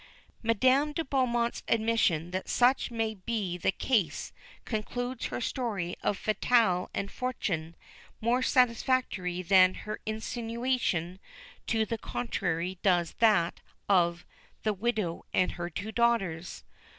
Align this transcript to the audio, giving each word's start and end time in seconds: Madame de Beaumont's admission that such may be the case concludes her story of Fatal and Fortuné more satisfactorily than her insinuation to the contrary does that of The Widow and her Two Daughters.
Madame 0.41 0.93
de 0.93 1.03
Beaumont's 1.05 1.61
admission 1.67 2.31
that 2.31 2.49
such 2.49 2.89
may 2.89 3.13
be 3.13 3.55
the 3.55 3.71
case 3.71 4.33
concludes 4.65 5.27
her 5.27 5.39
story 5.39 5.95
of 6.01 6.17
Fatal 6.17 6.89
and 6.91 7.09
Fortuné 7.09 7.75
more 8.19 8.41
satisfactorily 8.41 9.43
than 9.43 9.75
her 9.75 9.99
insinuation 10.07 11.19
to 11.67 11.85
the 11.85 11.99
contrary 11.99 12.79
does 12.81 13.13
that 13.19 13.59
of 13.87 14.25
The 14.63 14.73
Widow 14.73 15.23
and 15.35 15.51
her 15.51 15.69
Two 15.69 15.91
Daughters. 15.91 16.63